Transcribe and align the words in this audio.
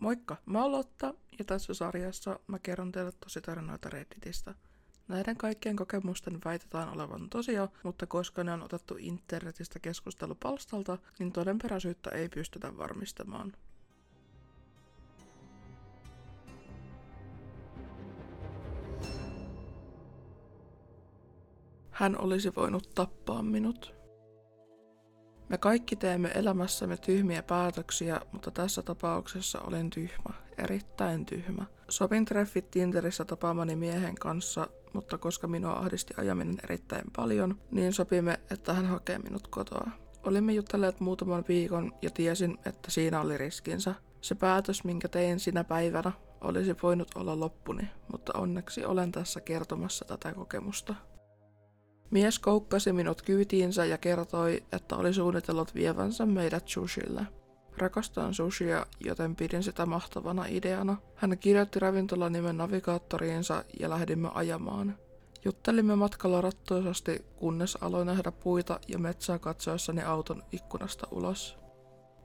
Moikka, 0.00 0.36
mä 0.46 0.62
oon 0.62 0.72
Lotta 0.72 1.14
ja 1.38 1.44
tässä 1.44 1.74
sarjassa 1.74 2.40
mä 2.46 2.58
kerron 2.58 2.92
teille 2.92 3.12
tosi 3.12 3.40
tarinoita 3.40 3.90
Redditistä. 3.90 4.54
Näiden 5.08 5.36
kaikkien 5.36 5.76
kokemusten 5.76 6.38
väitetään 6.44 6.88
olevan 6.88 7.30
tosia, 7.30 7.68
mutta 7.82 8.06
koska 8.06 8.44
ne 8.44 8.52
on 8.52 8.62
otettu 8.62 8.96
internetistä 8.98 9.78
keskustelupalstalta, 9.78 10.98
niin 11.18 11.32
todenperäisyyttä 11.32 12.10
ei 12.10 12.28
pystytä 12.28 12.78
varmistamaan. 12.78 13.52
Hän 21.90 22.20
olisi 22.20 22.52
voinut 22.56 22.94
tappaa 22.94 23.42
minut. 23.42 23.99
Me 25.50 25.58
kaikki 25.58 25.96
teemme 25.96 26.30
elämässämme 26.34 26.96
tyhmiä 26.96 27.42
päätöksiä, 27.42 28.20
mutta 28.32 28.50
tässä 28.50 28.82
tapauksessa 28.82 29.60
olen 29.60 29.90
tyhmä, 29.90 30.34
erittäin 30.58 31.26
tyhmä. 31.26 31.64
Sopin 31.88 32.24
treffit 32.24 32.70
Tinderissä 32.70 33.24
tapaamani 33.24 33.76
miehen 33.76 34.14
kanssa, 34.14 34.66
mutta 34.92 35.18
koska 35.18 35.46
minua 35.46 35.72
ahdisti 35.72 36.14
ajaminen 36.16 36.56
erittäin 36.64 37.04
paljon, 37.16 37.60
niin 37.70 37.92
sopimme, 37.92 38.40
että 38.50 38.74
hän 38.74 38.86
hakee 38.86 39.18
minut 39.18 39.48
kotoa. 39.48 39.90
Olimme 40.22 40.52
jutelleet 40.52 41.00
muutaman 41.00 41.44
viikon 41.48 41.92
ja 42.02 42.10
tiesin, 42.10 42.58
että 42.64 42.90
siinä 42.90 43.20
oli 43.20 43.38
riskinsä. 43.38 43.94
Se 44.20 44.34
päätös, 44.34 44.84
minkä 44.84 45.08
tein 45.08 45.40
sinä 45.40 45.64
päivänä, 45.64 46.12
olisi 46.40 46.76
voinut 46.82 47.08
olla 47.14 47.40
loppuni, 47.40 47.88
mutta 48.12 48.32
onneksi 48.38 48.84
olen 48.84 49.12
tässä 49.12 49.40
kertomassa 49.40 50.04
tätä 50.04 50.32
kokemusta. 50.32 50.94
Mies 52.10 52.38
koukkasi 52.38 52.92
minut 52.92 53.22
kyytiinsä 53.22 53.84
ja 53.84 53.98
kertoi, 53.98 54.62
että 54.72 54.96
oli 54.96 55.14
suunnitellut 55.14 55.74
vievänsä 55.74 56.26
meidät 56.26 56.68
sushille. 56.68 57.26
Rakastan 57.78 58.34
sushia, 58.34 58.86
joten 59.00 59.36
pidin 59.36 59.62
sitä 59.62 59.86
mahtavana 59.86 60.44
ideana. 60.48 60.96
Hän 61.14 61.38
kirjoitti 61.38 61.80
ravintolan 61.80 62.32
nimen 62.32 62.56
navigaattoriinsa 62.56 63.64
ja 63.80 63.90
lähdimme 63.90 64.30
ajamaan. 64.34 64.98
Juttelimme 65.44 65.96
matkalla 65.96 66.40
rattoisasti, 66.40 67.24
kunnes 67.36 67.78
aloin 67.80 68.06
nähdä 68.06 68.32
puita 68.32 68.80
ja 68.88 68.98
metsää 68.98 69.38
katsoessani 69.38 70.02
auton 70.02 70.42
ikkunasta 70.52 71.06
ulos. 71.10 71.58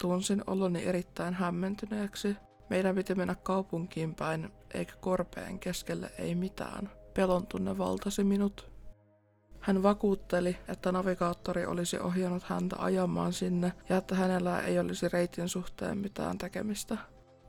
Tunsin 0.00 0.42
oloni 0.46 0.84
erittäin 0.84 1.34
hämmentyneeksi. 1.34 2.36
Meidän 2.70 2.94
piti 2.94 3.14
mennä 3.14 3.34
kaupunkiin 3.34 4.14
päin, 4.14 4.52
eikä 4.74 4.92
korpeen 5.00 5.58
keskelle 5.58 6.10
ei 6.18 6.34
mitään. 6.34 6.90
Pelon 7.14 7.46
tunne 7.46 7.78
valtasi 7.78 8.24
minut. 8.24 8.71
Hän 9.62 9.82
vakuutteli, 9.82 10.56
että 10.68 10.92
navigaattori 10.92 11.66
olisi 11.66 11.98
ohjannut 11.98 12.42
häntä 12.42 12.76
ajamaan 12.78 13.32
sinne 13.32 13.72
ja 13.88 13.96
että 13.96 14.14
hänellä 14.14 14.60
ei 14.60 14.78
olisi 14.78 15.08
reitin 15.08 15.48
suhteen 15.48 15.98
mitään 15.98 16.38
tekemistä. 16.38 16.98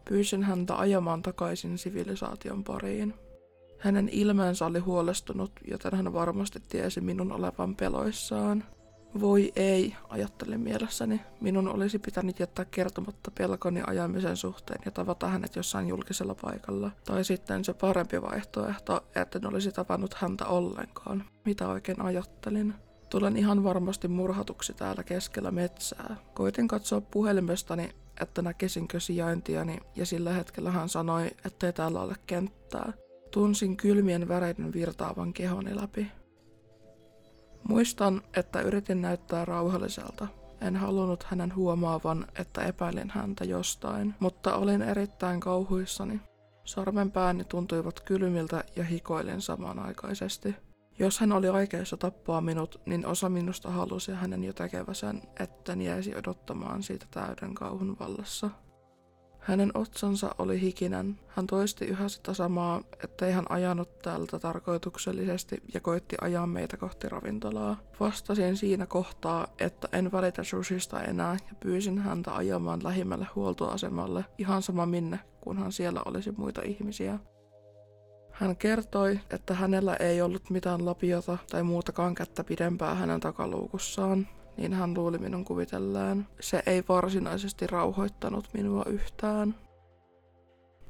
Pyysin 0.10 0.44
häntä 0.44 0.76
ajamaan 0.76 1.22
takaisin 1.22 1.78
sivilisaation 1.78 2.64
pariin. 2.64 3.14
Hänen 3.80 4.10
ilmeensä 4.10 4.66
oli 4.66 4.80
huolestunut, 4.80 5.52
joten 5.68 5.96
hän 5.96 6.14
varmasti 6.14 6.60
tiesi 6.70 7.02
minun 7.02 7.32
olevan 7.32 7.76
peloissaan. 7.76 8.64
Voi 9.20 9.52
ei, 9.56 9.96
ajattelin 10.10 10.60
mielessäni. 10.62 11.22
Minun 11.42 11.68
olisi 11.68 12.00
pitänyt 12.00 12.40
jättää 12.40 12.66
kertomatta 12.66 13.32
pelkoni 13.38 13.82
ajamisen 13.88 14.38
suhteen 14.38 14.82
ja 14.86 14.92
tavata 14.92 15.28
hänet 15.28 15.56
jossain 15.56 15.88
julkisella 15.88 16.36
paikalla. 16.36 16.92
Tai 17.06 17.24
sitten 17.24 17.66
se 17.66 17.74
parempi 17.74 18.22
vaihtoehto, 18.22 19.02
että 19.16 19.40
en 19.40 19.48
olisi 19.48 19.72
tavannut 19.72 20.14
häntä 20.14 20.46
ollenkaan. 20.46 21.24
Mitä 21.46 21.68
oikein 21.68 22.02
ajattelin? 22.02 22.74
Tulen 23.10 23.38
ihan 23.38 23.64
varmasti 23.64 24.08
murhatuksi 24.08 24.74
täällä 24.74 25.04
keskellä 25.04 25.52
metsää. 25.52 26.16
Koitin 26.34 26.68
katsoa 26.68 27.02
puhelimestani, 27.02 27.90
että 28.22 28.42
näkisinkö 28.42 29.00
sijaintiani, 29.00 29.78
ja 29.96 30.06
sillä 30.06 30.34
hetkellä 30.34 30.72
hän 30.72 30.90
sanoi, 30.90 31.32
ettei 31.46 31.74
täällä 31.74 32.02
ole 32.02 32.16
kenttää. 32.28 32.94
Tunsin 33.32 33.78
kylmien 33.78 34.28
väreiden 34.28 34.74
virtaavan 34.74 35.34
kehoni 35.34 35.76
läpi. 35.76 36.12
Muistan, 37.68 38.22
että 38.38 38.62
yritin 38.62 39.02
näyttää 39.02 39.46
rauhalliselta. 39.46 40.28
En 40.62 40.76
halunnut 40.76 41.24
hänen 41.24 41.56
huomaavan, 41.56 42.28
että 42.40 42.62
epäilin 42.62 43.10
häntä 43.10 43.46
jostain, 43.46 44.16
mutta 44.20 44.56
olin 44.56 44.82
erittäin 44.82 45.40
kauhuissani. 45.40 46.22
Sormenpääni 46.64 47.44
tuntuivat 47.44 48.00
kylmiltä 48.00 48.64
ja 48.76 48.84
hikoilin 48.84 49.42
samanaikaisesti. 49.42 50.56
Jos 51.00 51.20
hän 51.20 51.32
oli 51.32 51.48
aikeissa 51.48 51.98
tappaa 51.98 52.42
minut, 52.42 52.82
niin 52.86 53.06
osa 53.06 53.30
minusta 53.30 53.70
halusi 53.70 54.12
hänen 54.12 54.44
jo 54.44 54.54
tekevä 54.54 54.94
sen, 54.94 55.22
että 55.40 55.74
jäisi 55.74 56.16
odottamaan 56.16 56.84
siitä 56.84 57.06
täyden 57.12 57.56
kauhun 57.56 57.98
vallassa. 58.00 58.50
Hänen 59.44 59.72
otsansa 59.74 60.36
oli 60.38 60.62
hikinen. 60.62 61.20
Hän 61.28 61.48
toisti 61.48 61.86
yhä 61.86 62.10
sitä 62.10 62.34
samaa, 62.34 62.82
ettei 63.04 63.32
hän 63.32 63.46
ajanut 63.50 64.00
täältä 64.00 64.40
tarkoituksellisesti 64.40 65.62
ja 65.74 65.80
koitti 65.80 66.16
ajaa 66.22 66.48
meitä 66.48 66.78
kohti 66.78 67.10
ravintolaa. 67.10 67.78
Vastasin 68.00 68.58
siinä 68.58 68.86
kohtaa, 68.86 69.48
että 69.60 69.88
en 69.92 70.12
välitä 70.12 70.44
sushista 70.44 71.02
enää 71.02 71.34
ja 71.34 71.56
pyysin 71.60 72.00
häntä 72.00 72.36
ajamaan 72.36 72.84
lähimmälle 72.84 73.28
huoltoasemalle 73.36 74.26
ihan 74.38 74.62
sama 74.62 74.86
minne, 74.86 75.20
kunhan 75.42 75.72
siellä 75.72 76.02
olisi 76.06 76.32
muita 76.32 76.62
ihmisiä. 76.62 77.20
Hän 78.32 78.56
kertoi, 78.56 79.20
että 79.30 79.54
hänellä 79.54 79.96
ei 79.96 80.22
ollut 80.22 80.50
mitään 80.50 80.86
lapiota 80.86 81.38
tai 81.52 81.64
muutakaan 81.64 82.16
kättä 82.16 82.44
pidempää 82.44 82.96
hänen 82.96 83.20
takaluukussaan 83.20 84.28
niin 84.58 84.74
hän 84.74 84.94
luuli 84.98 85.18
minun 85.18 85.46
kuvitelleen. 85.46 86.28
Se 86.40 86.64
ei 86.66 86.84
varsinaisesti 86.90 87.68
rauhoittanut 87.68 88.50
minua 88.54 88.84
yhtään. 88.88 89.56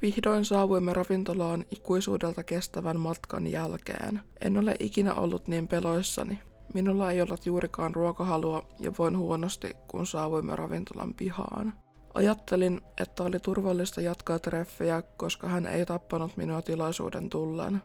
Vihdoin 0.02 0.44
saavuimme 0.44 0.92
ravintolaan 0.92 1.64
ikuisuudelta 1.70 2.42
kestävän 2.42 3.00
matkan 3.00 3.46
jälkeen. 3.46 4.20
En 4.40 4.58
ole 4.58 4.76
ikinä 4.80 5.14
ollut 5.14 5.48
niin 5.48 5.68
peloissani. 5.68 6.38
Minulla 6.74 7.10
ei 7.10 7.22
ollut 7.22 7.46
juurikaan 7.46 7.94
ruokahalua 7.94 8.66
ja 8.80 8.92
voin 8.98 9.18
huonosti, 9.18 9.70
kun 9.88 10.06
saavuimme 10.06 10.56
ravintolan 10.56 11.14
pihaan. 11.14 11.72
Ajattelin, 12.14 12.80
että 13.00 13.22
oli 13.22 13.40
turvallista 13.40 14.00
jatkaa 14.00 14.38
treffejä, 14.38 15.02
koska 15.02 15.48
hän 15.48 15.66
ei 15.66 15.86
tappanut 15.86 16.36
minua 16.36 16.62
tilaisuuden 16.62 17.30
tullen. 17.30 17.82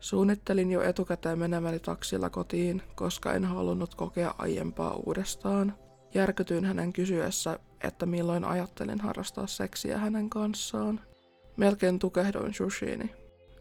Suunnittelin 0.00 0.70
jo 0.70 0.82
etukäteen 0.82 1.38
meneväni 1.38 1.78
taksilla 1.78 2.30
kotiin, 2.30 2.82
koska 2.94 3.32
en 3.32 3.44
halunnut 3.44 3.94
kokea 3.94 4.34
aiempaa 4.38 4.94
uudestaan. 4.94 5.74
Järkytyin 6.14 6.64
hänen 6.64 6.92
kysyessä, 6.92 7.58
että 7.84 8.06
milloin 8.06 8.44
ajattelin 8.44 9.00
harrastaa 9.00 9.46
seksiä 9.46 9.98
hänen 9.98 10.30
kanssaan. 10.30 11.00
Melkein 11.56 11.98
tukehdoin 11.98 12.54
sushiini. 12.54 13.10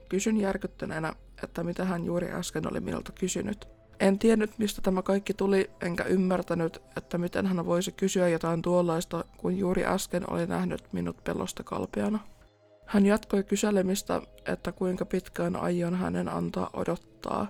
Kysyn 0.09 0.37
järkyttyneenä, 0.37 1.13
että 1.43 1.63
mitä 1.63 1.85
hän 1.85 2.05
juuri 2.05 2.31
äsken 2.31 2.71
oli 2.71 2.79
minulta 2.79 3.11
kysynyt. 3.11 3.67
En 3.99 4.19
tiennyt, 4.19 4.57
mistä 4.57 4.81
tämä 4.81 5.01
kaikki 5.01 5.33
tuli, 5.33 5.69
enkä 5.81 6.03
ymmärtänyt, 6.03 6.81
että 6.97 7.17
miten 7.17 7.45
hän 7.45 7.65
voisi 7.65 7.91
kysyä 7.91 8.29
jotain 8.29 8.61
tuollaista, 8.61 9.23
kun 9.37 9.57
juuri 9.57 9.85
äsken 9.85 10.31
oli 10.31 10.47
nähnyt 10.47 10.83
minut 10.93 11.23
pelosta 11.23 11.63
kalpeana. 11.63 12.19
Hän 12.89 13.05
jatkoi 13.05 13.43
kyselemistä, 13.43 14.21
että 14.45 14.71
kuinka 14.71 15.05
pitkään 15.05 15.55
aion 15.55 15.95
hänen 15.95 16.29
antaa 16.29 16.69
odottaa. 16.73 17.47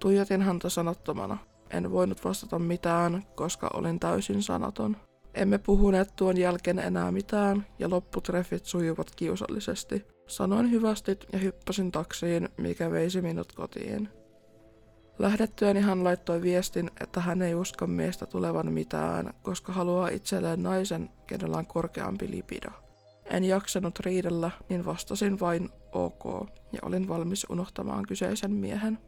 Tuijotin 0.00 0.42
häntä 0.42 0.68
sanattomana. 0.68 1.38
En 1.70 1.90
voinut 1.90 2.24
vastata 2.24 2.58
mitään, 2.58 3.26
koska 3.34 3.70
olin 3.74 4.00
täysin 4.00 4.42
sanaton. 4.42 4.96
Emme 5.34 5.58
puhuneet 5.58 6.16
tuon 6.16 6.36
jälkeen 6.36 6.78
enää 6.78 7.12
mitään, 7.12 7.66
ja 7.78 7.90
lopputreffit 7.90 8.64
sujuvat 8.64 9.10
kiusallisesti. 9.16 10.06
Sanoin 10.26 10.70
hyvästit 10.70 11.26
ja 11.32 11.38
hyppäsin 11.38 11.92
taksiin, 11.92 12.48
mikä 12.56 12.90
veisi 12.90 13.22
minut 13.22 13.52
kotiin. 13.52 14.08
Lähdettyäni 15.18 15.80
hän 15.80 16.04
laittoi 16.04 16.42
viestin, 16.42 16.90
että 17.00 17.20
hän 17.20 17.42
ei 17.42 17.54
usko 17.54 17.86
miestä 17.86 18.26
tulevan 18.26 18.72
mitään, 18.72 19.34
koska 19.42 19.72
haluaa 19.72 20.08
itselleen 20.08 20.62
naisen, 20.62 21.10
kenellä 21.26 21.56
on 21.56 21.66
korkeampi 21.66 22.30
lipido. 22.30 22.87
En 23.30 23.44
jaksanut 23.44 24.00
riidellä, 24.00 24.50
niin 24.68 24.84
vastasin 24.84 25.40
vain 25.40 25.68
ok 25.92 26.24
ja 26.72 26.78
olin 26.82 27.08
valmis 27.08 27.46
unohtamaan 27.50 28.04
kyseisen 28.08 28.52
miehen. 28.52 28.98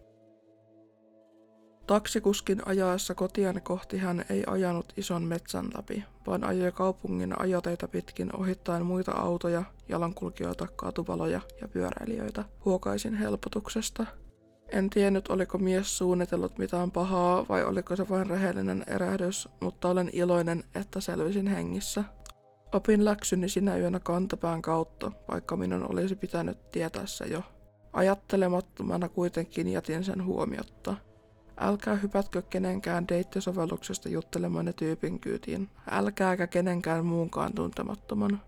Taksikuskin 1.86 2.62
ajaessa 2.66 3.14
kotiaan 3.14 3.62
kohti 3.62 3.98
hän 3.98 4.24
ei 4.30 4.44
ajanut 4.46 4.92
ison 4.96 5.22
metsän 5.22 5.68
läpi, 5.76 6.04
vaan 6.26 6.44
ajoi 6.44 6.72
kaupungin 6.72 7.40
ajoteita 7.40 7.88
pitkin 7.88 8.36
ohittaen 8.36 8.86
muita 8.86 9.12
autoja, 9.12 9.62
jalankulkijoita, 9.88 10.66
katuvaloja 10.76 11.40
ja 11.60 11.68
pyöräilijöitä. 11.68 12.44
Huokaisin 12.64 13.14
helpotuksesta. 13.14 14.06
En 14.68 14.90
tiennyt, 14.90 15.28
oliko 15.28 15.58
mies 15.58 15.98
suunnitellut 15.98 16.58
mitään 16.58 16.90
pahaa 16.90 17.46
vai 17.48 17.64
oliko 17.64 17.96
se 17.96 18.08
vain 18.08 18.26
rehellinen 18.26 18.84
erähdys, 18.86 19.48
mutta 19.60 19.88
olen 19.88 20.10
iloinen, 20.12 20.64
että 20.74 21.00
selvisin 21.00 21.46
hengissä. 21.46 22.04
Opin 22.72 23.04
läksyni 23.04 23.48
sinä 23.48 23.76
yönä 23.76 24.00
kantapään 24.00 24.62
kautta, 24.62 25.12
vaikka 25.28 25.56
minun 25.56 25.92
olisi 25.92 26.16
pitänyt 26.16 26.70
tietää 26.70 27.06
se 27.06 27.24
jo. 27.24 27.42
Ajattelemattomana 27.92 29.08
kuitenkin 29.08 29.68
jätin 29.68 30.04
sen 30.04 30.24
huomiotta. 30.24 30.96
Älkää 31.60 31.94
hypätkö 31.94 32.42
kenenkään 32.42 33.08
deittisovelluksesta 33.08 34.08
juttelemaan 34.08 34.72
tyypin 34.76 35.20
kyytiin. 35.20 35.68
Älkääkä 35.90 36.46
kenenkään 36.46 37.06
muunkaan 37.06 37.54
tuntemattoman. 37.54 38.40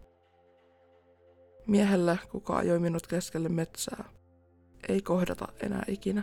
Miehelle, 1.66 2.18
kuka 2.32 2.56
ajoi 2.56 2.78
minut 2.78 3.06
keskelle 3.06 3.48
metsää. 3.48 4.04
Ei 4.88 5.02
kohdata 5.02 5.48
enää 5.62 5.82
ikinä. 5.88 6.22